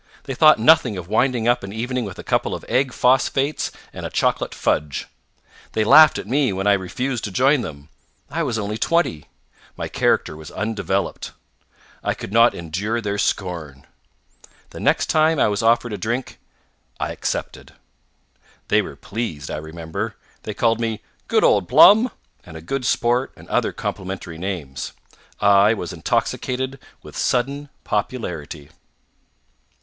[0.23, 4.03] They thought nothing of winding up an evening with a couple of egg phosphates and
[4.03, 5.05] a chocolate fudge.
[5.73, 7.87] They laughed at me when I refused to join them.
[8.27, 9.27] I was only twenty.
[9.77, 11.33] My character was undeveloped.
[12.03, 13.85] I could not endure their scorn.
[14.71, 16.39] The next time I was offered a drink
[16.99, 17.73] I accepted.
[18.69, 20.15] They were pleased, I remember.
[20.41, 22.09] They called me "Good old Plum!"
[22.43, 24.93] and a good sport and other complimentary names.
[25.39, 28.71] I was intoxicated with sudden popularity.